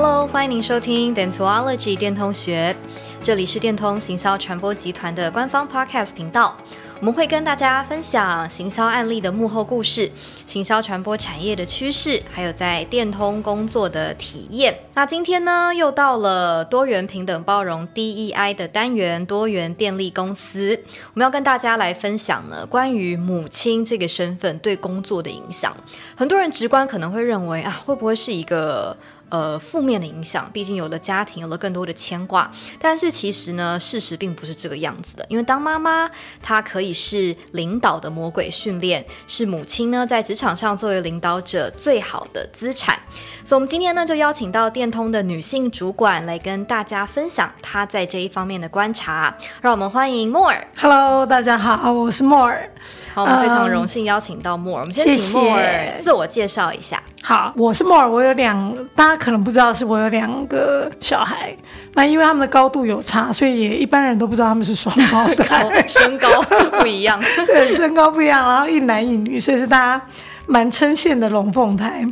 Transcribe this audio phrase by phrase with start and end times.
[0.00, 2.72] Hello，欢迎您收听 Dentsuology 电通学，
[3.20, 6.56] 这里是电通行销传播集团的官方 Podcast 频道。
[7.00, 10.10] 我们会跟大家分享行销案例的幕后故事、
[10.46, 14.76] 行销传播产业的趋势，还有在电通工作的体验。
[14.94, 20.78] 那今天呢，又到了多元平等包容 DEI 的单元——多元电力公司。
[21.14, 25.76] 我们要跟大家来分享呢，关于母亲这个身份对工作的影响。
[26.16, 28.96] 很多人直观可能会认为啊，会不会是一个
[29.30, 32.50] 呃，负面的影响，毕竟有了家庭，有了更多的牵挂。
[32.80, 35.26] 但是其实呢，事实并不是这个样子的。
[35.28, 36.10] 因为当妈妈，
[36.42, 42.98] 她可以是领导的魔鬼训练，是母亲呢在职场上作为领导者最好的资产。
[43.44, 49.36] 所以，我们今天呢就邀请到电通的女性主管来跟大家分享她在这一方面的观察。
[49.60, 50.64] 让我们欢迎 More。
[50.76, 52.70] Hello，大家好，我是 More。
[53.14, 54.76] 好，我们非常荣幸邀请到 More。
[54.76, 57.02] Um, 我们先请 More 自我介绍一下。
[57.22, 61.54] 好，我是 More，我有两，大家可能不知道是我有两个小孩。
[61.94, 66.28] 那因为他们的高度有差，所以也一般人都不知道他们是双胞胎， 身高
[66.78, 67.20] 不一样。
[67.46, 70.06] 对，身高不一样，然后一男一女，所以是大家
[70.46, 72.06] 蛮称羡的龙凤胎。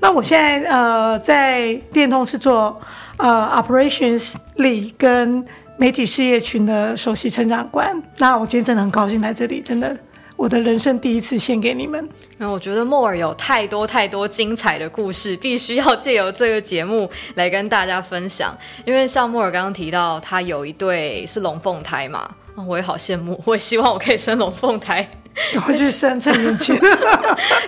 [0.00, 2.80] 那我现在呃在电通是做
[3.18, 5.44] 呃 Operations Lead 跟
[5.76, 8.02] 媒体事业群的首席成长官。
[8.16, 9.96] 那我今天真的很高兴来这里，真的。
[10.38, 12.08] 我的人生第一次献给你们。
[12.36, 18.56] 那我觉得莫尔有太多太多精彩的故事，必须要借由这个节目来跟大家分享。
[18.84, 22.30] 因为像莫尔刚刚提到，他有一对是龙凤胎嘛，
[22.68, 25.10] 我也好羡慕，我也希望我可以生龙凤胎。
[25.52, 26.76] 赶快去生，趁年轻。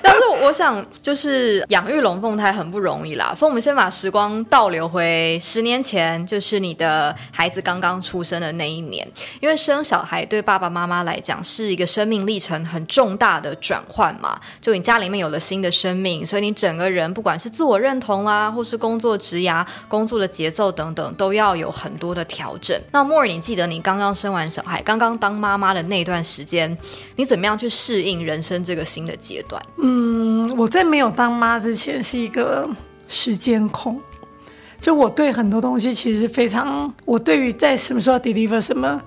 [0.02, 9.06] 但是我想，就是养育龙凤胎很不容易啦，所以我们先把时光倒流回十年前，就是你的孩子刚刚出生的那一年。
[9.40, 22.78] 因为生小孩对爸爸妈妈来讲是一个生命历程很重大的转换嘛，就你家里面有了新的生命，所以你整个人不管是自我认同啦，或是工作职涯、工作的节奏等等，都要有很多的调整。
[22.90, 26.76] 那莫尔你记得你刚刚生完小孩，刚刚当妈妈的那段时间，
[27.16, 29.62] 你怎么样去适应人生这个新的阶段。
[29.76, 32.68] 嗯，我在没有当妈之前是一个
[33.06, 34.00] 时间控，
[34.80, 39.00] 就我对很多东西其实非常，我对于在什么时候 deliver 什么，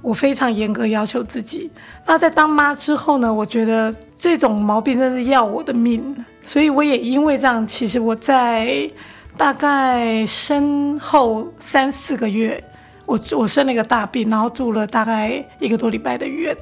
[0.00, 1.70] 我非常严格要求自己。
[2.06, 8.88] 那在当妈之后呢，我觉得这种毛病真是要我的命，所以我也因为这样，其实我在
[9.36, 12.62] 大概生后三四个月，
[13.04, 16.56] 我我生了一个大病，然后住了大概一个多礼拜的院。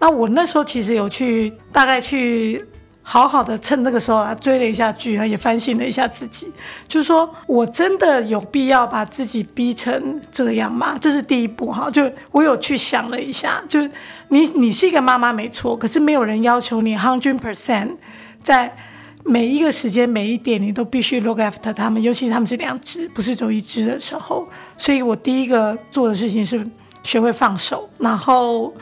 [0.00, 2.64] 那我那时候其实有去，大概去
[3.02, 6.46] 好好的趁那个时候来追了一下剧啊，也反省了一下自己，
[6.86, 10.96] 就是说我真的有必要把自己逼成这样吗？
[11.00, 13.80] 这是第一步哈，就我有去想了一下，就
[14.28, 17.96] 你你是一个妈妈没错，可是没有人要求你 hundred percent
[18.42, 18.76] 在
[19.24, 26.64] 每一个时间每一点你都必须 look after 他们，尤其他们是两只，不是只有一只的时候，所以我第一个做的事情是
[27.02, 28.72] 学会放手，然后。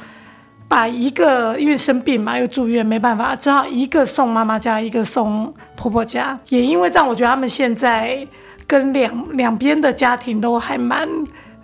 [0.69, 6.39] 把一个因为生病嘛，又住院，没办法，只好一个送妈妈家，一个送婆婆家。
[6.49, 8.27] 也因为这样，我觉得他们现在
[8.67, 11.09] 跟两两边的家庭都还蛮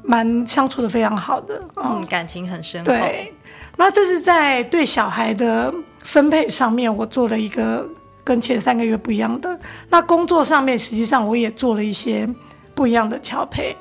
[0.04, 2.86] 蛮相处的非常好的，嗯，嗯，感情很深厚。
[2.86, 3.34] 对，
[3.76, 7.84] 那这是在对小孩的分配上面，我做了一个
[8.22, 9.58] 跟前三个月不一样的。
[9.88, 12.28] 那工作上面，实际上我也做了一些
[12.72, 13.76] 不一样的调配。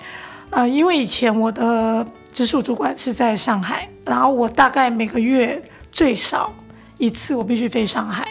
[0.50, 2.04] 啊、呃，因为以前我的。
[2.42, 6.52] 直属主管是在上海，然后我大概每个月最少
[6.98, 8.28] 一次我必须飞上海，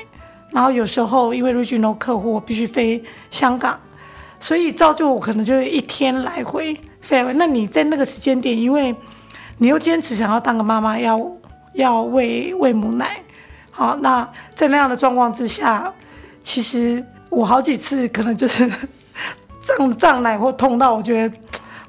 [0.51, 3.79] 然后有时候因为 regional 客户我必须飞香港，
[4.41, 7.23] 所以造就我可能就是一天来回飞。
[7.35, 8.93] 那你在那个时间点，因为
[9.59, 11.25] 你又坚持想要当个妈妈，要
[11.75, 13.23] 要喂喂母奶，
[13.71, 15.95] 好，那在那样的状况之下，
[16.43, 18.69] 其实我好几次可能就是
[19.61, 21.37] 胀胀奶或痛到我觉得。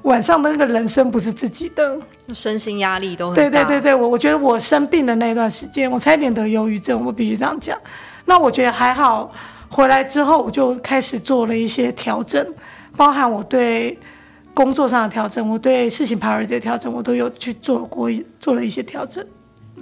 [0.02, 1.98] 晚上的那个人生不是自己的，
[2.34, 3.42] 身心压力都很大。
[3.42, 7.78] 对对对对，我我觉得我生病的那段时间，我差一点得忧郁症，我必须这样讲。
[8.24, 9.32] 那我觉得还好，
[9.68, 12.44] 回来之后我就开始做了一些调整，
[12.96, 13.98] 包含我对
[14.54, 19.24] 工作上的调整，我对事情 priority 的调整，我都有去做过做了一些调整。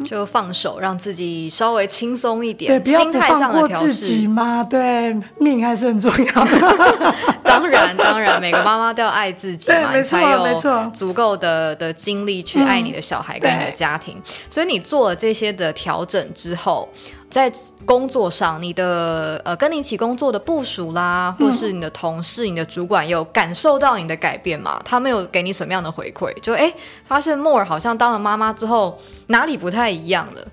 [0.05, 7.15] 就放手，让自己稍微轻松一点，对，不要不心态上的调放过自己嘛，对，命还是很重要的。
[7.43, 14.17] 当然，当然，每个妈妈都要爱自己嘛，对，你才有足够的的精力去爱你的小孩跟你的家庭。
[14.17, 16.89] 嗯、所以你做了这些的调整之后。
[17.31, 17.51] 在
[17.87, 24.83] 工作上，你的呃跟你一起工作的部署啦，或是你的同事、嗯、你的主管，有感受到你的改变吗？
[24.85, 26.35] 他们有给你什么样的回馈？
[26.41, 26.75] 就哎，
[27.05, 28.99] 发现莫尔好像当了妈妈之后，
[29.29, 30.45] 哪里不太一样了？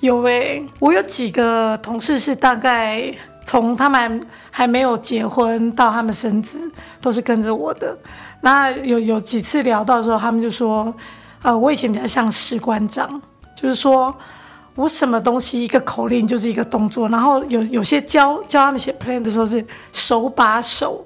[0.00, 3.14] 有哎、欸，我有几个同事是大概
[3.44, 4.20] 从他们
[4.50, 6.68] 还没有结婚到他们生子，
[7.00, 7.96] 都是跟着我的。
[8.40, 10.92] 那有有几次聊到的时候，他们就说，
[11.42, 13.22] 呃，我以前比较像士官长，
[13.54, 14.12] 就是说。
[14.76, 21.04] 我什么东西一个口令就是一个动作，然后有有些教教他们写 plan 的时候是手把手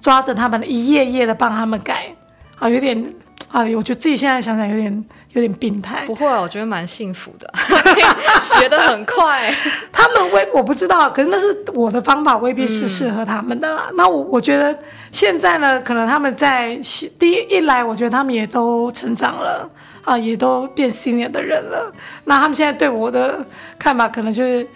[0.00, 2.14] 抓着他们一页页的帮他们改，
[2.58, 3.02] 啊，有点
[3.50, 6.04] 啊，我觉得自己现在想想有点有点病态。
[6.06, 7.50] 不会，我觉得蛮幸福的，
[8.42, 9.50] 学的很快。
[9.90, 13.86] 他们未我不知道，可是那是我的方法，未必是适合他们的啦。
[13.88, 14.78] 嗯、那我我觉得
[15.10, 16.78] 现在呢，可能他们在
[17.18, 19.68] 第一一来，我觉得他们也都成长了。
[20.08, 21.92] 啊，也都变新脸的人了。
[22.24, 23.46] 那他们现在对我的
[23.78, 24.66] 看法，可能就是，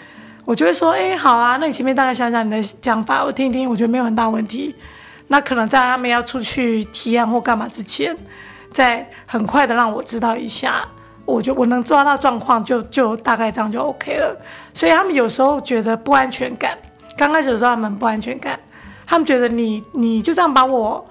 [0.44, 4.74] 我就会说，哎，好啊，那你前面大概想想你的讲法，我听一听，我觉得没有很大问题。
[5.28, 8.14] 那可能在他们要出去提案或干嘛之前，
[8.70, 10.86] 再很快的让我知道一下，
[11.24, 14.36] 我就我能抓到状况，就就大概这样就 OK 了。
[14.74, 16.76] 所以他们有时候觉得不安全感，
[17.16, 18.60] 刚开始的时候他们不安全感，
[19.06, 21.02] 他们觉得你你就这样把我。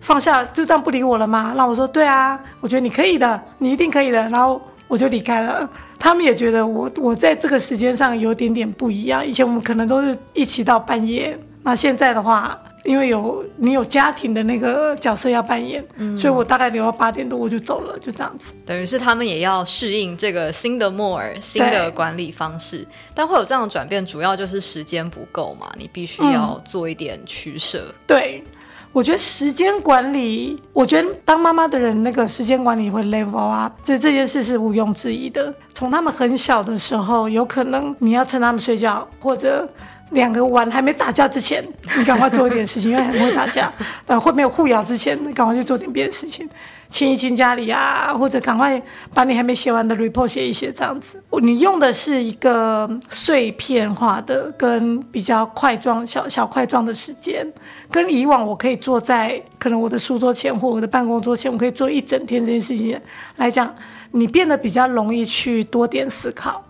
[0.00, 1.52] 放下，就这样不理我了吗？
[1.56, 4.18] 那我说对啊，我觉得你可以的，你一定可以的。
[4.28, 5.68] 然后我就离开了。
[5.98, 9.24] 他们也觉得我我在这个时间上有点点不一样。
[9.24, 18.54] 以前我们可能都是一起到半夜，那现在的话，因为有你有家庭的那个角色要扮演，嗯，所以我大概留到八点多我就走了，就这样子。
[18.64, 22.86] 等于是他们也要适应这个新的莫尔，新的管理方式。
[23.14, 27.84] 但会有这样的转变，主要就是时间不够嘛，你必须要做一点取舍。
[27.88, 28.42] 嗯，对。
[28.92, 35.54] 我觉得时间管理，我觉得当妈妈的人那个时间管理会 level up，这这件事是毋庸置疑的。
[35.72, 39.68] 从他们很小的时候，有可能你要趁他们睡觉，或者
[40.10, 41.64] 两个碗还没打架之前，
[41.96, 43.72] 你赶快做一点事情，因为很会打架。
[44.06, 46.48] 呃会没有互咬之前，你赶快去做点别的事情。
[46.88, 48.82] 清一清家里啊，或者赶快
[49.14, 51.22] 把你还没写完的 report 写一写，这样子。
[51.40, 57.46] 你用的是一个碎片化的、跟比较块状、小小块状的时间，
[57.92, 63.00] 跟以往我可以坐在可能我的书桌前或我的办公桌前，我可以做一整天这件事情
[63.36, 63.72] 来讲，
[64.10, 66.60] 你变得比较容易去多点思考。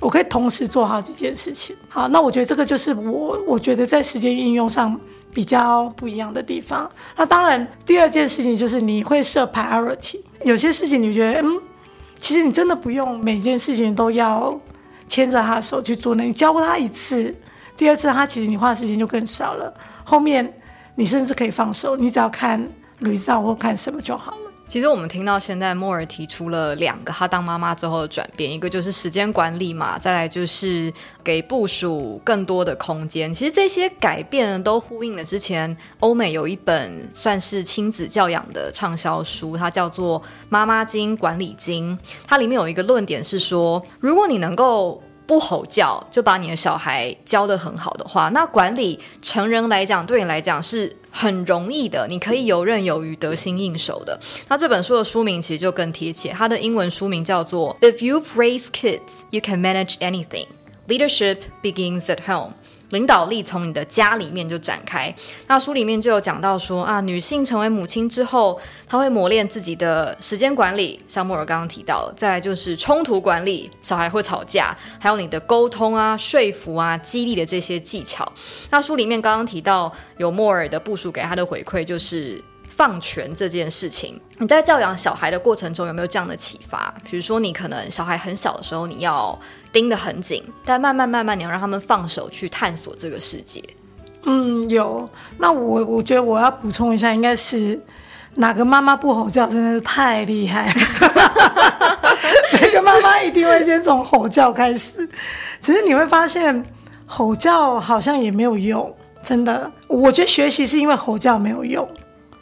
[0.00, 1.76] 我可以同时做好几件事情。
[1.88, 4.98] 好，那我觉得这个就是我我觉得在时间运用上。
[5.30, 6.90] 比较不一样的地方。
[7.14, 10.18] 那当然，第二件事情就是你会设 priority。
[10.42, 11.60] 有些事情你觉得，嗯，
[12.18, 14.58] 其实你真的不用每件事情都要
[15.06, 16.24] 牵着他的手去做呢。
[16.24, 17.32] 你教过他一次，
[17.76, 19.72] 第二次他其实你花的时间就更少了。
[20.02, 20.50] 后面
[20.96, 22.66] 你甚至可以放手，你只要看
[23.00, 24.47] 驴照或看什么就好了。
[24.68, 30.92] 其实我们听到现在莫尔提出了两个他当妈妈之后的转变，一个就是时间管理嘛，再来就是
[31.24, 33.32] 给部属更多的空间。
[33.32, 40.20] 其实这些改变都呼应了之前欧美有一本算是亲子教养的畅销书，它叫做
[40.50, 54.18] 《妈妈经管理经》，它里面有一个论点是说，如果你能够不吼叫就把你的小孩教得很好的话，那管理成人来讲，对你来讲是很容易的，你可以游刃有余、得心应手的。
[54.48, 60.46] 那这本书的书名其实就更贴切，它的英文书名叫做《If you raise Kids, You Can Manage Anything:
[60.88, 62.52] Leadership Begins at Home》。
[62.90, 65.14] 领导力从你的家里面就展开。
[65.46, 78.30] 那书里面就有讲到说啊，女性成为母亲之后，她会磨练自己的时间管理，像莫尔刚刚提到，再来就是冲突管理，小孩会吵架，还有你的沟通啊、说服啊、激励的这些技巧。
[78.70, 82.42] 那书里面刚刚提到有莫尔的部署给他的回馈就是。
[82.78, 86.94] 放权这件事情，你在教养小孩的过程中有没有这样的启发？
[87.02, 89.36] 比如说，你可能小孩很小的时候，你要
[89.72, 93.60] 盯得很紧，但慢慢慢慢，你要让他们放手去探索这个世界。
[94.22, 95.10] 嗯，有。
[95.38, 97.80] 那我我觉得我要补充一下，应该是
[98.34, 100.74] 哪个妈妈不吼叫，真的是太厉害了。
[102.62, 105.04] 每个妈妈一定会先从吼叫开始，
[105.60, 106.64] 只是你会发现
[107.06, 109.68] 吼叫好像也没有用，真的。
[109.88, 111.88] 我觉得学习是因为吼叫没有用。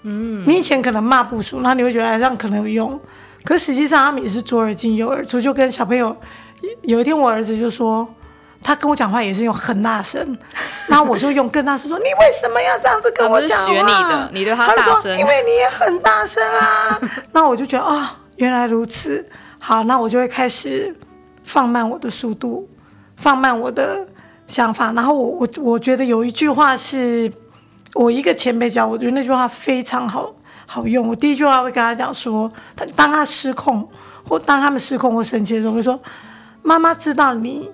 [0.09, 3.01] 嗯，你以前可能骂部属，那你会觉得这样可能有用，
[3.45, 5.41] 可实际上他们也是左耳进右耳出。
[5.41, 6.17] 就跟小朋友，
[6.83, 8.07] 有一天我儿子就说，
[8.63, 10.39] 他跟我讲话也是用很大声，
[10.87, 13.67] 然后我就用更大声说，你为什么要这样子跟我讲话？
[13.67, 14.95] 学你的，你对他大声。
[14.95, 17.01] 他说，因为你也很大声啊。
[17.33, 19.29] 那我就觉得啊、哦，原来如此。
[19.59, 20.95] 好，那我就会开始
[21.43, 22.69] 放慢我的速度，
[23.17, 24.07] 放慢我的
[24.47, 24.93] 想法。
[24.93, 27.29] 然后我我我觉得有一句话是
[27.97, 30.33] 我一个前辈教我，觉得那句话非常好
[30.67, 31.09] 好用。
[31.09, 33.89] 我第一句话会跟他讲说，他当他失控
[34.23, 35.99] 或当他们失控或生气的时候，会说
[36.63, 37.71] ：“妈妈知道你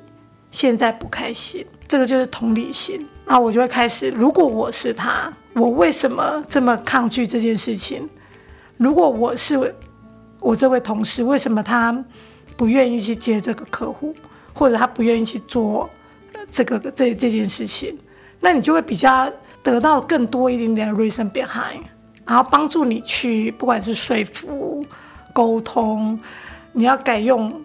[0.53, 3.05] 现在不开心。”这个就是同理心。
[3.27, 8.09] 然后我就会开始，如果我是他，我为什么这么抗拒这件事情？
[8.77, 9.75] 如果我是
[10.39, 11.93] 我这位同事，为什么他
[12.57, 14.15] 不愿意去接这个客户，
[14.53, 15.91] 或者他不愿意去做
[16.51, 17.99] 这个这这件事情？
[18.41, 21.83] 那你就会比较得到更多一点点 reason behind，
[22.27, 24.85] 然后帮助你去不管是说服、
[25.33, 26.19] 沟通，
[26.73, 27.63] 你要改用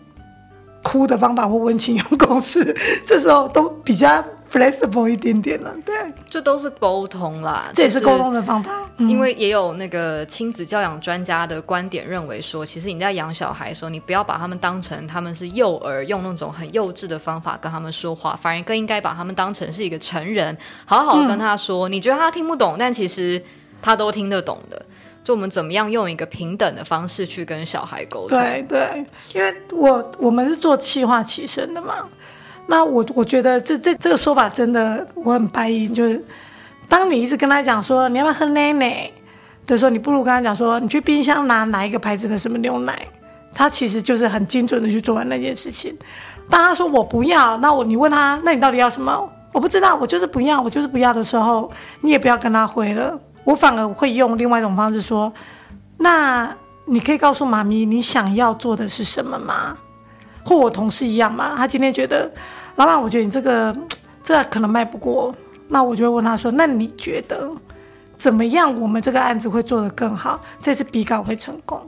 [0.83, 2.75] 哭的方法或温情用公式，
[3.05, 4.23] 这时候都比较。
[4.49, 5.93] flexible 一点点了，对，
[6.29, 8.71] 这都是沟通啦，这也是沟通的方法。
[8.97, 20.55] 嗯、因为也有那个亲子教养专家的观点认为说，其实你在养小孩的时候，你不要把他们当成他们是幼儿，用那种很幼稚的方法跟他们说话，反而更应该把他们当成是一个成人，
[20.85, 21.87] 好好跟他说。
[21.87, 23.41] 嗯、你觉得他听不懂，但其实
[23.81, 24.85] 他都听得懂的。
[25.23, 28.39] 就我们怎么样用一个平等的方式去跟小孩沟通？
[28.39, 32.07] 对对，因为我我们是做企划起身的嘛。
[32.67, 36.23] 那我我觉得这这这个说法真的我很白银，就是
[36.87, 39.09] 当你一直跟他讲说你要不要喝奶奶
[39.65, 43.07] 的时候，你不如跟他讲说你去冰箱拿哪一个牌子的什么牛奶，
[43.53, 45.97] 他其实就是很精准的去做完那件事情。
[46.49, 49.29] 当他说我不要，那我你问他，那你到底要什么？
[49.53, 51.71] 我不知道，我就是不要，我就是不要的时候，
[52.01, 53.17] 你也不要跟他回了。
[53.43, 55.31] 我反而会用另外一种方式说，
[55.97, 56.53] 那
[56.85, 59.75] 你可以告诉妈咪你想要做的是什么吗？
[60.47, 62.31] 或我同事一样嘛，他今天觉得。
[62.77, 63.75] 老板，我觉得你这个
[64.23, 65.33] 这个、可能卖不过，
[65.67, 67.51] 那我就会问他说：“那你觉得
[68.15, 68.79] 怎么样？
[68.79, 71.81] 我们这个案子会做得更好，这次比稿会成功？”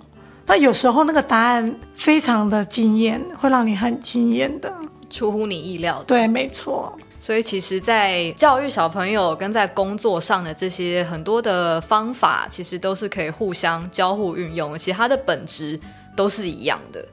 [0.48, 4.74] 那有时候那个答案非常的惊艳，会让你很惊艳的，
[5.12, 6.06] 出乎你意料的。
[6.06, 6.92] 对，没错。
[7.20, 15.80] 所以其实，在教育小朋友跟在工作上的这些很多的方法，其实都是可以互相交互运用，其实它的本质
[16.16, 17.06] 都是一样的。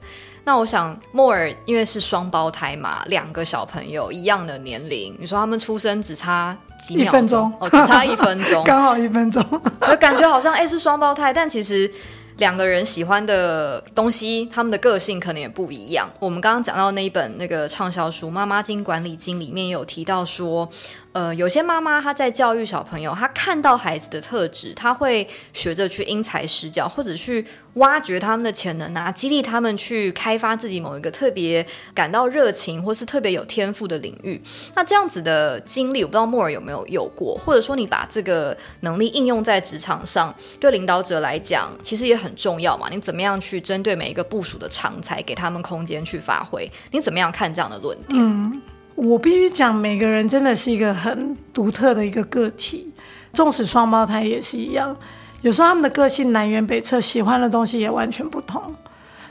[0.47, 7.09] 那我想，莫尔因为是双胞胎嘛，两个小朋友一样的年龄，你说他们出生只差几秒钟？
[7.09, 9.45] 一分钟哦，只差一分钟， 刚好一分钟。
[9.91, 11.93] 我感觉好像哎、欸、是双胞胎，但其实
[12.37, 16.09] 两个人喜欢的东西，他们的个性可能也不一样。
[16.21, 20.71] 我们刚刚讲到那一本那个畅销书《妈妈经管理经》里面有提到说。
[21.17, 27.43] 呃，有些妈妈她在教育小朋友，她看到孩子的特质，她会学着去因材施教，或者去
[27.77, 34.39] 挖掘他们的潜能啊，激励他们去开发自己某一个特别感到热情或是特别有天赋的领域。
[34.75, 42.91] 那这样子的经历，我不知道莫尔有没有有过，或者说你把这个能力应用在职场上，对领导者来讲，其实也很重要嘛。
[42.91, 46.71] 你怎么样去针对每一个部署的长才，给他们空间去发挥？
[46.91, 48.63] 你怎么样看这样的论点？
[48.97, 52.91] 我必须讲，每个人真的是一个很独特的一个个体，
[53.31, 54.97] 纵使双胞胎也是一样。
[55.43, 58.75] 有时候他们的个性南辕北辙，喜欢的东西也完全不同。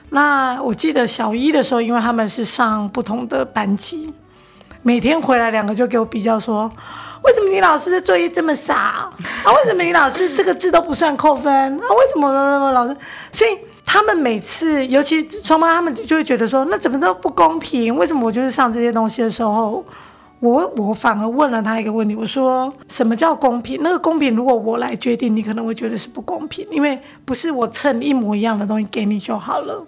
[0.09, 4.13] 那我记得小一的时候，因为他们是上不同的班级，
[4.83, 6.71] 每天回来两个就给我比较说，
[7.23, 9.11] 为什么你老师的作业这么少啊？
[9.47, 11.87] 为什么你老师这个字都不算扣分啊？
[11.89, 12.95] 为什么老师？
[13.31, 13.64] 所以。
[13.85, 17.95] 他们每次，尤其双胞，他们就会觉得说，那怎么都不公平？
[17.95, 19.85] 为什么我就是上这些东西的时候，
[20.39, 23.79] 我我反而问了他一个问题，我说，什么叫公平？
[23.81, 29.85] 那个公平，如果我来决定，你可能会觉得是不公平，因为不是我称一模一样的东西给你就好了。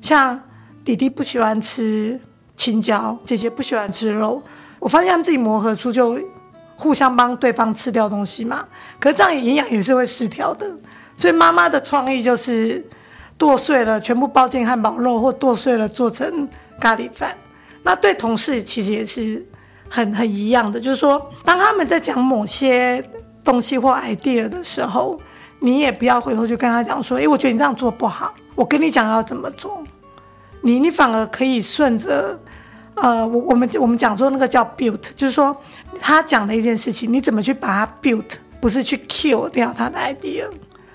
[0.00, 0.40] 像
[0.84, 2.18] 弟弟不喜欢吃
[2.56, 4.40] 青椒，姐姐不喜欢吃肉，
[4.78, 6.18] 我发现他们自己磨合出就
[6.76, 8.64] 互相帮对方吃掉东西嘛。
[9.00, 10.66] 可是这样营养也是会失调的，
[11.16, 12.86] 所以妈妈的创意就是。
[13.42, 17.36] 剁碎了，全部包进汉堡肉，或剁碎了做成咖喱饭。
[17.82, 19.44] 那对同事其实也是
[19.88, 23.04] 很很一样的，就是说，当他们在讲某些
[23.42, 25.20] 东西或 idea 的时候，
[25.58, 29.82] 你也不要回头去跟他讲说：“诶，我觉得你这样做不好。”我跟你讲要怎么做，
[30.60, 32.38] 你你反而可以顺着，
[32.94, 35.56] 呃，我我们我们讲说那个叫 build，就是说
[36.00, 40.44] 他讲的一件事情，你怎么去把它 build，不是去 kill 掉他的 idea。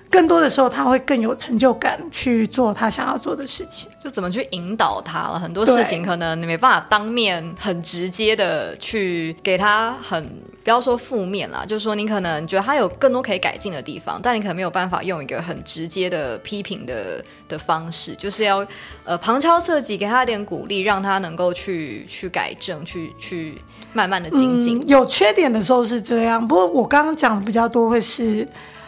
[0.09, 3.89] 更多的时候，他会更有成就感去做他想要做的事情。
[4.03, 5.39] 就怎么去引导他了？
[5.39, 10.23] 很多事情可能你没办法当面很直接的去给他很，
[10.63, 18.65] 不要说负面啦，就是说你可能觉得他有更多可以改进的地方，但你可能没有办法用一个很直接的批评的的方式，就是要
[19.03, 23.61] 呃旁敲侧击给他一点鼓励，让他能够去去改正，去去
[23.93, 24.79] 慢慢的精进。
[24.79, 28.47] 嗯，有缺点的时候是这样，不过我刚刚讲的比较多会是。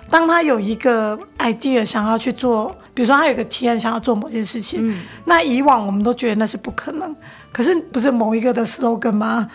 [0.09, 7.15] 当他有一个 idea 想要去做，比如说他有一个提案想要做某件事情，嗯、那以往我们都觉得那是不可能，
[7.51, 9.47] 可是不是某一个的 slogan 吗？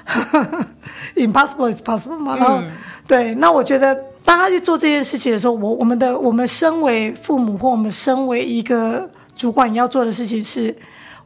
[1.17, 2.37] Impossible is possible 吗？
[2.37, 2.71] 然后、嗯、
[3.07, 3.95] 对，那我觉得
[4.25, 10.75] 当他去做这件事情的时候，我我们的我们身为父母或我们身为一个主管要做的事情是，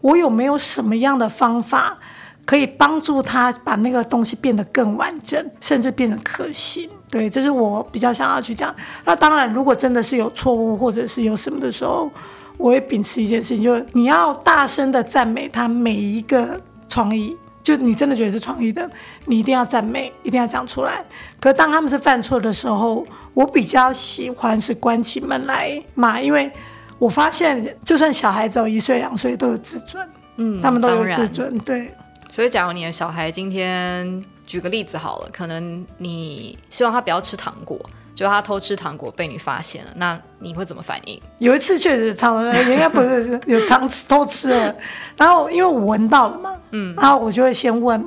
[0.00, 1.98] 我有没有什么样的方法
[2.48, 6.88] 可以帮助他把那个东西变得更完整，甚至变得可行？
[7.10, 8.74] 对，这是我比较想要去讲。
[9.04, 12.10] 那当然，如果真的是有错误或者是有什么的时候，
[12.56, 17.36] 我会秉持一件事情，就是你要大声的赞美他每一个创意。
[17.62, 18.90] 就你真的觉得是创意的，
[19.26, 21.04] 你一定要赞美，一定要讲出来。
[21.38, 26.50] 可当他们是犯错的时候，我比较喜欢是关起门来骂，因为
[26.98, 31.92] 我发现，就算小孩子有一岁两岁都有自尊，嗯，他们都有自尊，对。
[32.28, 34.24] 所以，假如你的小孩今天。
[34.48, 37.78] 举个例子好了，可能你希望他不要吃糖果，
[38.14, 41.20] 就他偷吃糖果被你发现了，那你会怎么反应？
[41.36, 44.74] 有一次确实常，应该不是有常吃偷吃了，
[45.18, 48.02] 然后因为我闻到了嘛，嗯，然后我就会先问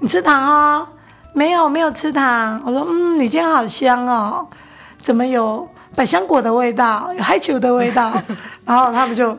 [0.00, 0.88] 你吃糖哦？
[1.34, 2.58] 没有，没有吃糖。
[2.64, 4.48] 我说嗯，你今天好香哦，
[5.02, 8.10] 怎么有百香果的味道，有海球的味道？
[8.64, 9.38] 然后他们就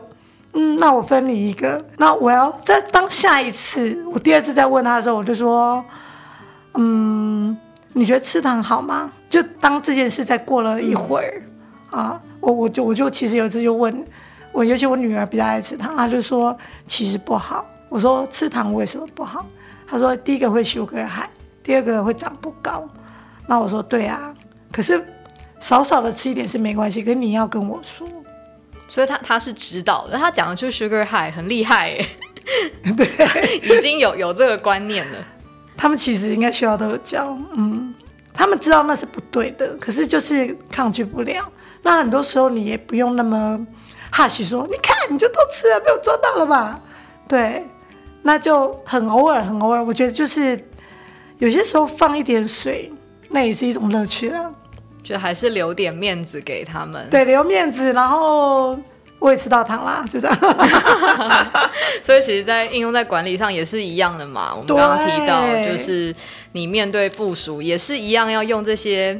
[0.56, 1.84] 嗯，那我分你一个。
[1.98, 5.84] 那我要在当下一次，我第二次再问他的时候，我就说。
[6.78, 7.56] 嗯，
[7.94, 9.10] 你觉得吃糖好吗？
[9.30, 11.42] 就当这件事再过了一会儿，
[11.90, 14.04] 嗯、啊，我我就我就其实有一次就问
[14.52, 16.54] 我，尤其我女儿比较爱吃糖，她就说
[16.86, 17.64] 其实不好。
[17.88, 19.46] 我说吃糖为什么不好？
[19.88, 21.30] 她说第一个会 sugar high，
[21.62, 22.86] 第二个会长不高。
[23.46, 24.34] 那我说对啊，
[24.70, 25.02] 可是
[25.58, 28.06] 少少的吃一点是没关系，可是你要跟我说。
[28.88, 32.06] 所以他他是知道的，他讲的就是 sugar high 很厉害耶，
[32.96, 35.18] 对，已经有有这个观念了。
[35.76, 37.94] 他们其实应该学校都有教，嗯，
[38.32, 41.44] 他们知道那是不对的，可是就是抗拒不了。
[41.82, 43.66] 那很多时候你也不用那么
[44.10, 46.80] 哈许说，你看你就偷吃了，被我抓到了吧？
[47.28, 47.62] 对，
[48.22, 49.84] 那就很偶尔，很偶尔。
[49.84, 50.58] 我觉得就是
[51.38, 52.90] 有些时候放一点水，
[53.28, 54.52] 那也是一种乐趣了。
[55.06, 58.78] 就还是留点面子给他们，对，留面子，然后。
[59.18, 60.38] 我也吃到糖啦，就这样。
[62.04, 64.54] 所以其实，在应用在管理上也是一样的嘛。
[64.54, 66.14] 我们刚刚提到，就是
[66.52, 69.18] 你面对部署也是一样，要用这些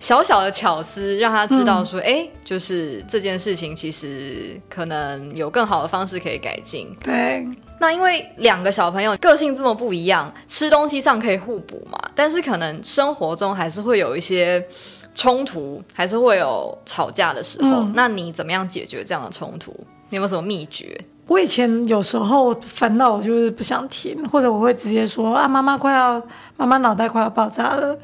[0.00, 6.88] 小小的巧思，让他知道说，哎、嗯，就是这件事情其实可能有更好的方式可以改进。
[7.02, 7.46] 对。
[7.78, 14.66] 那因为两个小朋友个性这么不一样，吃东西上可以互补嘛，但是可能生活中还是会有一些。
[15.14, 19.72] 冲突还是会有吵架的时候，嗯、那你怎么样解决这样的冲突？
[20.10, 21.00] 你有没有什么秘诀？
[21.26, 26.22] 我以前有时候烦恼，我就是不想听，或者我会直接说啊，妈妈快要，
[26.56, 27.96] 妈妈脑袋快要爆炸了，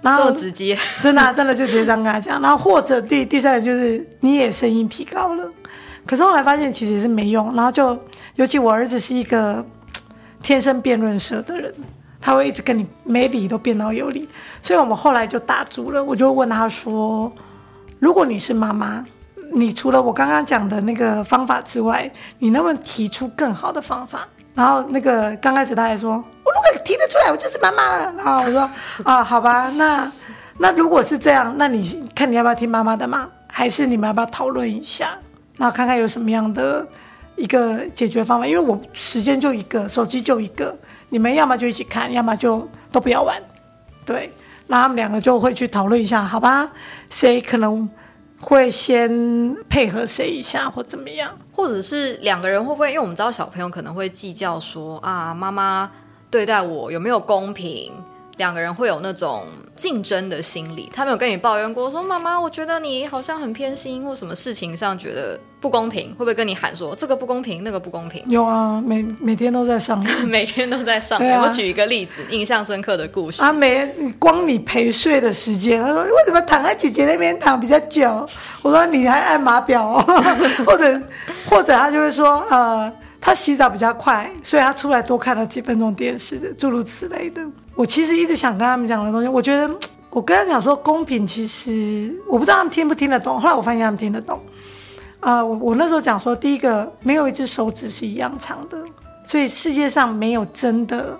[0.00, 2.40] 然后直接，真的、啊、真的就直接这样跟他讲。
[2.40, 5.50] 然后或者第第三个就是你也声音提高了，
[6.06, 7.52] 可是后来发现其实是没用。
[7.54, 7.98] 然后就
[8.36, 9.64] 尤其我儿子是一个
[10.42, 11.74] 天生辩论社的人。
[12.20, 14.28] 他会一直跟你没理都变到有理，
[14.60, 16.02] 所以我们后来就打住了。
[16.02, 17.32] 我就问他说
[18.00, 19.04] ：“如果你是妈妈，
[19.52, 28.68] 你除了我刚刚讲的那个方法之外，你能不能提出更好的方法？”然后那个刚开始他还说：“我如果提得出来，我就是妈妈了。”然后我说
[29.04, 30.10] ：“啊，好吧，那
[30.58, 33.28] 那如果是这样，那你看你要不要听妈妈的嘛？
[33.46, 35.16] 还是你们要不要讨论一下，
[35.56, 36.84] 然后看看有什么样的
[37.36, 38.46] 一个解决方法？
[38.46, 40.76] 因为我时间就一个，手机就一个。”
[41.08, 43.42] 你们要么就一起看，要么就都不要玩，
[44.04, 44.32] 对。
[44.70, 46.70] 那他们两个就会去讨论一下，好吧？
[47.08, 47.88] 谁可能
[48.38, 51.34] 会先配合谁一下，或怎么样？
[51.54, 52.90] 或者是两个人会不会？
[52.90, 55.90] 因为我们知道小朋友可能会计较说啊，妈妈
[56.30, 57.90] 对待我有没有公平？
[58.38, 59.44] 两个人会有那种
[59.76, 60.90] 竞争的心理。
[60.92, 68.22] 他没有跟你抱怨过说，妈妈，我觉得你好像很偏心，或什么事情上觉得不公平，会不会跟你喊说这个不公平，那个不公平？
[68.26, 71.18] 有啊，每每天都在上每天都在上。
[71.28, 73.42] 啊、我举一个例子，印象深刻的故事。
[73.42, 73.86] 啊，每
[74.18, 78.26] 光你陪睡的时间，他说为什么躺在姐姐那边躺比较久？
[78.62, 80.04] 我说你还按码表哦，
[80.64, 81.02] 或者
[81.50, 82.92] 或者他就会说呃。
[83.20, 87.42] 他洗澡比较快，所以他出来多看了几分钟电视，诸如此类的。
[87.74, 89.72] 我其实一直想跟他们讲的东西，我觉得
[90.10, 93.40] 我跟他讲说公平，其实我不知道他们听不听得懂。
[93.40, 94.40] 后来我发现他们听得懂。
[95.20, 98.84] 啊、我我那时候讲说，第一个没有一只手指是一样长的，
[99.24, 101.18] 所以世界上没有真的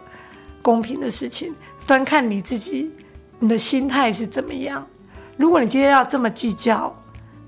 [0.62, 1.52] 公平的事情，
[1.84, 2.92] 端看你自己，
[3.40, 4.87] 你的心态是怎么样。
[5.37, 6.96] 如果你今天要这么计较，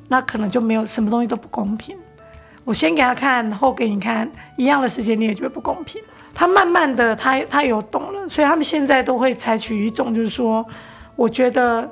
[0.08, 1.96] 那可能就没有什么东西都不公平。
[2.70, 6.00] 我先给他看，后给你看，一样的时间你也觉得不公平。
[6.32, 10.64] 他慢慢的，他他有懂了，所以他们现在都会采取一种，就是说，
[11.16, 11.90] 我觉得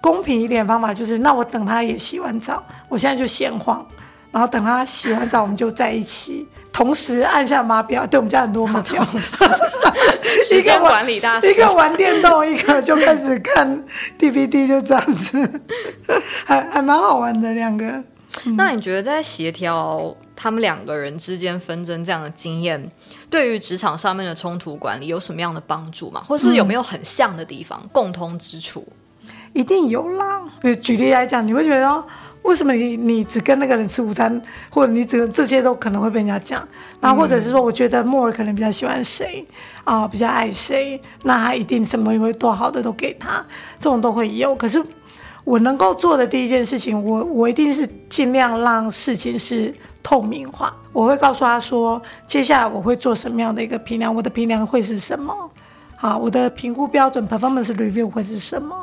[0.00, 3.86] 公平一点的方法就是，那我等他也洗完澡，我现在就闲晃，
[4.32, 8.04] 然后等他洗完澡，我们就在一起，同时按下码表。
[8.04, 9.06] 对，我们家很多码表，
[10.50, 13.80] 一个管理大师，一个玩电动，一个就开始看
[14.18, 15.60] DVD，就这样子，
[16.44, 18.02] 还还蛮好玩的两个。
[18.44, 22.90] 嗯、那你觉得在协调他们两个人之间纷争这样的经验，
[23.30, 26.22] 对于职场上面的冲突管理有什么样的帮助吗？
[26.26, 28.86] 或是有没有很像的地方、嗯、共通之处？
[29.52, 30.42] 一定有啦。
[30.60, 32.04] 比如举例来讲，你会觉得
[32.42, 36.66] 为什么你你只跟那个人吃午餐，或者你只这些都可能会被人家讲。
[37.00, 39.46] 然后或者是说，我觉得莫尔可能比较喜欢谁
[39.82, 43.44] 啊、呃，比较爱谁，那他一定什么东西会多好的都给他，
[43.78, 44.54] 这种都会有。
[44.54, 44.82] 可是
[45.46, 50.74] 我能够做的第一件事情，我我一定是尽量让事情是透明化。
[50.92, 55.32] 我会告诉他说，接下来我会做什么样的一个评量，我的评量会是什么？
[55.94, 58.74] 好，我的评估标准 performance review 会是什么？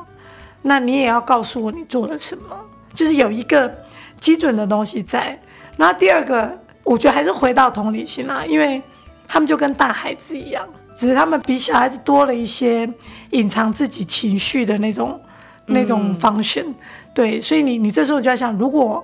[0.61, 2.57] 那你也要告诉我你做了什么，
[2.93, 3.69] 就是有一个
[4.17, 5.37] 基准的东西在。
[5.75, 8.81] 那第二个，我觉得还是回到同理心啦，因为
[9.27, 12.89] 他们就跟大孩子一样，只是他们比小孩子多了一些
[13.31, 15.19] 隐藏自己情绪的那种
[15.65, 16.65] 那种 function。
[17.13, 19.03] 对，所以你你这时候就要想，如果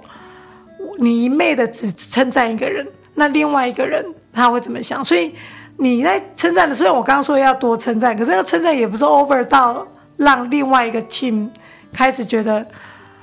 [0.97, 5.03] 你一昧的只称赞一个人，那另外一个人他会怎么想？
[5.03, 5.33] 所以
[5.77, 9.87] 你在称赞的，虽然我刚刚说要多称赞，可是这个称赞也不是 over 到。
[10.19, 11.47] 让另外一个 team
[11.93, 12.67] 开始觉得，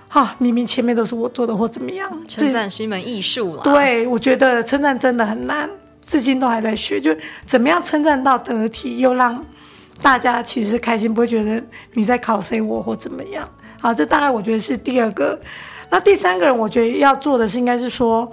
[0.08, 2.10] 哈、啊，明明前面都是我做的，或怎么样？
[2.26, 3.62] 称赞是一门艺术了。
[3.62, 5.68] 对，我觉得称赞真的很难，
[6.06, 6.98] 至今都还在学。
[6.98, 9.44] 就怎么样称赞到得体，又让
[10.02, 11.62] 大家其实开心，不会觉得
[11.94, 13.48] 你在考谁我或怎么样。
[13.80, 15.38] 好，这大概我觉得是第二个。
[15.90, 18.30] 那第三个人，我觉得要做的是，应该是说，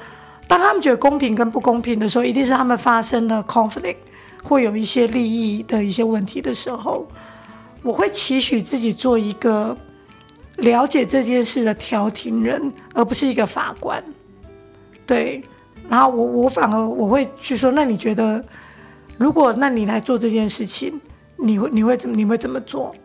[0.47, 3.97] 当他们觉得公平跟不公平的时候，一定是他们发生了 conflict，
[4.43, 7.07] 会有一些利益的一些问题的时候。
[7.81, 9.77] 我会期许自己做一个
[10.55, 14.01] 了解这件事的调停人，而不是一个法官。
[15.05, 15.43] 对，
[15.89, 18.43] 然后我我反而我会去说，那你觉得，
[19.17, 20.99] 如果那你来做这件事情，
[21.37, 22.95] 你会你会怎么你会怎么做？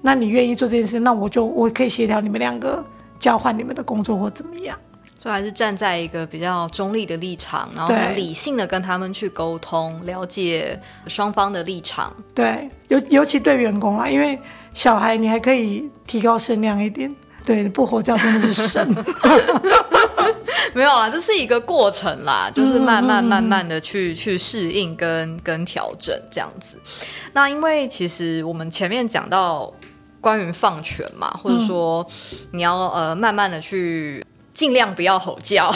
[0.00, 2.84] 那你愿意做这件事，那我就我可以协调你们两个
[3.18, 4.76] 交换你们的工作或怎么样。
[5.16, 12.12] 所以还是站在一个比较中立的立场，然后很理性的跟他们去沟通，了解双方的立场。
[12.34, 14.36] 对，尤尤其对员工啦，因为
[14.72, 18.86] 小孩你还可以提高声量一点，对，不吼叫真的是神。
[20.74, 26.78] 没有啊，这是一个过程啦，就是慢慢慢慢的去去适应跟跟调整这样子。
[27.32, 29.70] 那因为其实我们前面讲到
[30.20, 32.06] 关于放权嘛，或者说
[32.52, 34.24] 你要呃慢慢的去。
[34.54, 35.74] 尽量不要吼叫，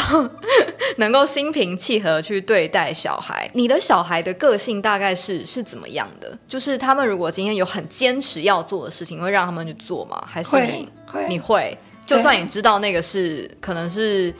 [0.98, 3.50] 能够心平气和去对待小孩。
[3.54, 6.38] 你的小孩的个性大概是是怎么样的？
[6.46, 10.22] 就是他们如果今天有很坚持要做的事情，会让他们去做吗？
[10.26, 11.76] 还是你会你会？
[12.06, 14.32] 就算你知道那个是可能是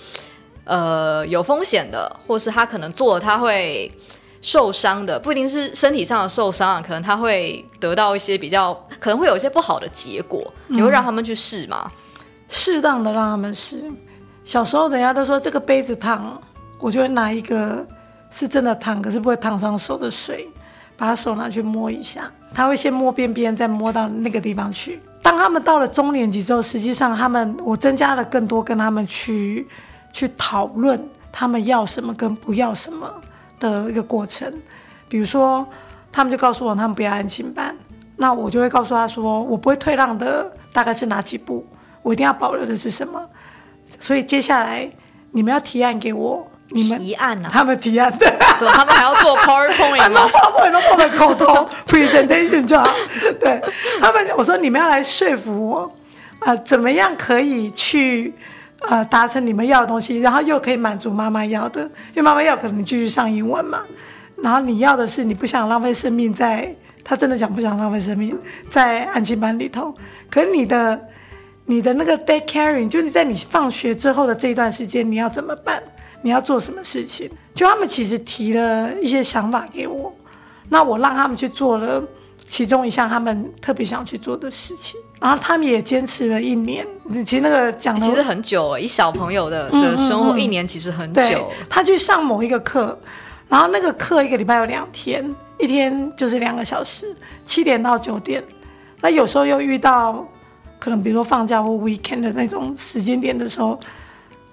[0.64, 3.90] 呃有风险的，或是他可能做了他会
[4.40, 10.52] 受伤的，不一定是身体上的受伤，可能他会得到一些比较可能会有一些不好的结果。
[10.68, 11.90] 你会让他们去试吗？
[11.90, 11.92] 嗯，
[12.48, 13.82] 适当的让他们试。
[14.44, 16.40] 小时候，人家都说这个杯子烫，
[16.78, 17.84] 我就会拿一个
[18.30, 20.46] 是真的烫，可是不会烫伤手的水，
[20.96, 22.30] 把手拿去摸一下。
[22.54, 25.00] 他会先摸边边，再摸到那个地方去。
[25.26, 29.66] 当他们到了中年级之后，实际上他们我增加了更多跟他们去
[30.12, 33.12] 去讨论他们要什么跟不要什么
[33.58, 34.54] 的一个过程。
[35.08, 35.66] 比如说，
[36.12, 37.76] 他们就告诉我他们不要安亲班，
[38.14, 41.66] 那我就会告诉他说，我不会退让的，大概是哪几步，
[42.02, 43.20] 我一定要保留的是什么。
[43.98, 44.88] 所以接下来
[45.32, 47.50] 你们要提案给我，你们提案啊？
[47.52, 52.88] 他们提案的，他们还要做 PowerPoint 吗？PowerPoint 都做口头 presentation 就好。
[53.40, 53.60] 对
[54.00, 55.80] 他们，我说你们要来说服我，
[56.38, 58.32] 啊、呃，怎么样可以去
[58.88, 63.80] 呃达成你们要的东西，然后又可以满足妈妈要的，因为妈妈要可能你继续上英文嘛，
[64.42, 68.38] 然后你要的是你不想浪费生命在，他真的讲不想浪费生命
[68.70, 69.94] 在安亲班里头，
[70.30, 71.00] 可是你的。
[71.68, 75.82] 你的那个 day caring，就是在你放学之后的这一段时间，你要怎么办？
[76.22, 77.31] 你要做什么事情？
[77.55, 80.12] 就他们其实提了一些想法给我，
[80.68, 82.02] 那我让他们去做了
[82.46, 86.87] 其中一项他们特别想去做的事情，然后他们也坚持了一年。
[87.24, 91.50] 其实那个讲的其实很久，以小朋友的的生活，嗯嗯嗯一年其实很久。
[91.68, 92.98] 他去上某一个课，
[93.48, 98.42] 然后那个课一个礼拜有两天，一天就是两个小时，七点到九点。
[99.00, 100.26] 那有时候又遇到。
[100.79, 103.81] 可能比如说放假或 weekend 的那种时间点的时候，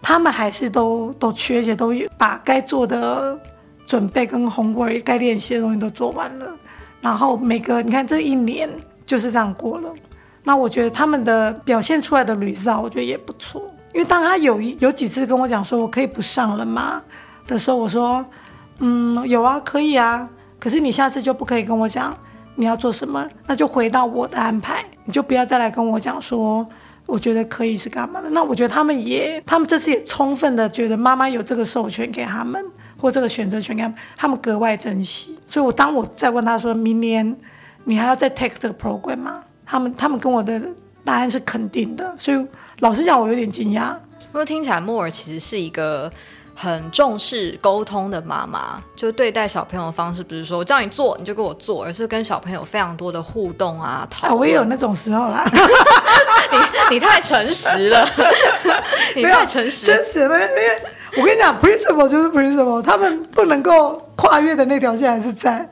[0.04, 3.40] 他们还是都都去，而且都把该做的
[3.86, 6.48] 准备跟 homework 该练习的东西都做完了。
[7.02, 8.70] 然后每个你看这一年
[9.06, 9.90] 就是这样过了，
[10.44, 13.64] 那我觉得他们的表现出来的吕少我觉得也不错。
[13.94, 17.02] 因为当他有一有几次跟我讲说我可以不上了吗
[17.48, 18.26] 的时候，我说，
[18.80, 20.30] 嗯，有啊，可以啊。
[20.60, 22.18] 可是你下次就不可以跟我讲
[22.56, 26.66] 你要做什么，那就回到我的安排，你就不要再来跟我讲说
[27.06, 28.30] 我觉得可以是干嘛的。
[28.32, 32.64] 那我觉得他们也，他们这次也充分的觉得妈妈有这个授权给他们，
[32.98, 35.38] 或这个选择权给他们，他们格外珍惜。
[35.48, 37.36] 所以我当我再问他说明年
[37.84, 39.44] 你还要再 take 这个 program 吗？
[39.66, 40.62] 他们他们跟我的
[41.04, 42.48] 答案是肯定的，所以
[42.80, 43.94] 老实讲，我有点惊讶。
[44.32, 46.12] 不过听起来莫尔其实是一个
[46.56, 55.44] 很重视沟通的妈妈，就对待小朋友的方式不是说我叫你做你就给我做，而是跟小朋友非常多的互动啊，讨我也有那种时候啦。
[56.52, 58.08] 你你太诚实了，
[59.16, 60.20] 你太诚实，真实。
[60.22, 60.82] 因为
[61.18, 65.68] 我跟你讲，principle 就是 principle，他们不能够跨越的那条线还是在。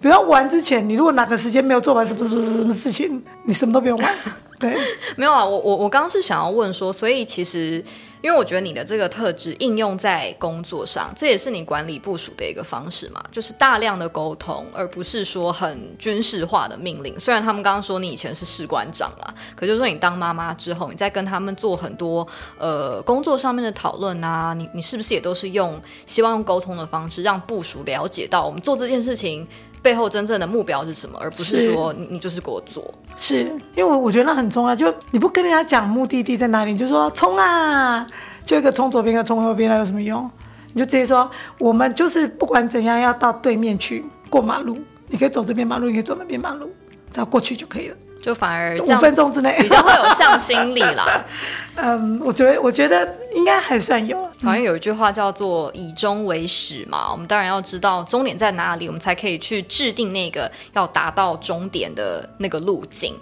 [0.00, 4.14] 比如玩之前，你如果哪个时间没有做完什么什么什么事情，你什么都不用玩。
[4.58, 4.76] 对，
[5.16, 7.84] 没有啊，我我我刚刚是想要问说，所以其实。
[8.20, 17.16] 因为我觉得你的这个特质应用在工作上，这也是你管理部署的一个方式嘛，就是大量的沟通，而不是说很军事化的命令。
[17.16, 22.26] 虽然他们刚刚说你以前是士官长啦，可就是说你当妈妈之后，你在跟他们做很多
[22.58, 29.46] 呃工作上面的讨论啊，你你是不是也都是用希望用沟通的方式，让部署了解到我们做这件事情
[29.88, 32.92] 背后真正的目标是什么，而不是说你你就是给我做。
[33.16, 38.06] 是因为我我觉得那很重要，就你不跟人家讲目的地在哪里，你就说冲啊，
[38.44, 40.30] 就一个冲左边，一个冲右边，那有什么用？
[40.74, 46.70] 你就直接说，我们就是不管怎样要到对面去过马路，你可以走这边马路，你可以走那边马路，
[47.10, 47.96] 只要过去就可以了。
[48.28, 51.24] 就反而五分钟之内比较会有向心力啦。
[51.76, 54.22] 嗯，我觉得我觉得应该还算有。
[54.42, 63.16] 好像有一句话叫做“以终为始”嘛，我们当然要知道终点在哪里，我们才可以去制定那个要达到终点的那个路径。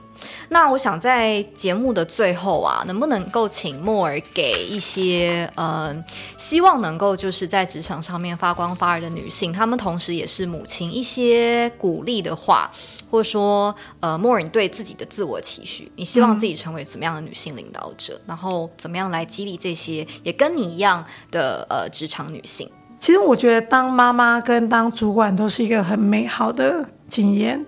[0.48, 5.94] 那我想在节目的最后啊，能不能够请莫尔给一些呃，
[6.36, 12.70] 希望能够就是在职场上面发光发热的女性，她们同时也是母亲，一些鼓励的话，
[13.10, 22.70] 或者说呃，莫尔你对自己的自我期许，你希望自己成为怎么样的女性领导者，然后怎么样来激励这些也跟你一样的呃职场女性？
[22.98, 27.64] 其实我觉得当妈妈跟当主管都是一个很美好的经验。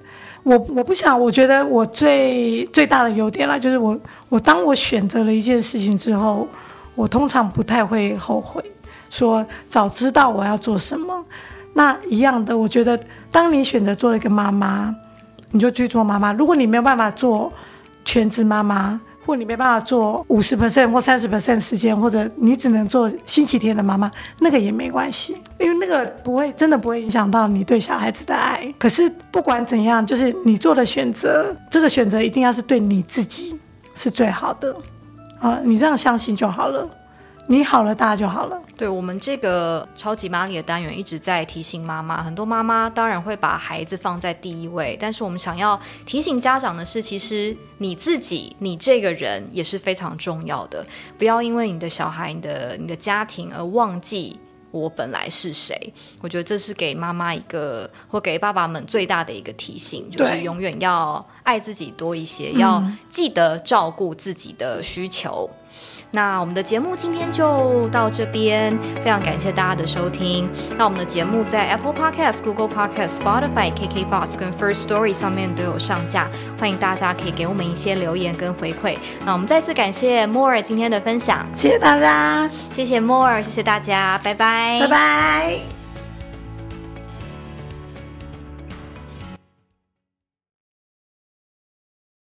[0.49, 3.99] 我我不想，我觉得我最最大的优点了，就是我
[4.31, 6.49] 我当我选择了一件事情之后，
[6.95, 8.65] 我通常不太会后悔，
[9.11, 11.23] 说早知道我要做什么。
[11.75, 12.99] 那一样的，我觉得
[13.31, 14.95] 当你选择做了一个妈妈，
[15.51, 16.33] 你就去做妈妈。
[16.33, 17.53] 如果你没有办法做
[18.03, 24.11] 全职妈妈，或你没办法做五十 percent 或三十 percent 时间，或者你只能做星期天的妈妈，
[24.41, 28.75] 那个也没关系，因为那个不会真的不会影响到你对小孩子的爱。
[28.79, 33.55] 可是不管怎样，就是你做的选择，这个选择一定要是对你自己
[33.95, 34.75] 是最好的
[35.41, 35.61] 啊！
[35.63, 36.89] 你这样相信就好了。
[37.51, 38.61] 你好了，大家就好了。
[38.77, 50.87] 对，我们这个超级玛丽的单元一直在提醒妈妈，很多妈妈当然会把孩子放在第一位，但是我们想要提醒家长的是，其实你自己，你这个人也是非常重要的。
[51.17, 54.39] 不要因为你的小孩、你的你的家庭而忘记
[54.71, 55.75] 我本来是谁。
[56.21, 65.49] 我觉得这是给妈妈一个，或给爸爸们最大的一个提醒，就是永远要爱自己多一些，要记得照顾自己的需求。
[66.11, 70.49] 那我们的节目今天就到这边，非常感谢大家的收听。
[70.77, 76.27] 那我们的节目在 Apple Podcast、Google Podcast、Spotify、KKBox 跟 First Story 上面都有上架，
[76.59, 78.97] 欢迎大家可以给我们一些留言跟回馈。
[79.27, 85.78] 那我们再次感谢 More 今天的分享，谢谢大家，谢谢 More，谢谢大家，拜拜，拜拜。